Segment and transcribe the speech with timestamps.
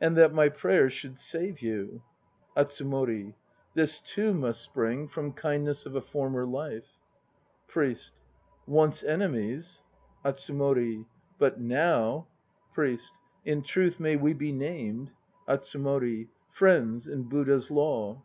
[0.00, 2.02] And that my prayers should save you...
[2.56, 3.34] ATSUMORI.
[3.74, 6.98] This too must spring ATSUMORI 41 From kindness of a former life.
[7.68, 8.20] 1 PRIEST.
[8.66, 9.84] Once enemies...
[10.24, 11.06] ATSUMORI.
[11.38, 12.26] But now...
[12.74, 13.14] PRIEST.
[13.44, 15.12] In truth may we be named...
[15.46, 16.26] ATSUMORI.
[16.50, 18.24] Friends in Buddha's Law.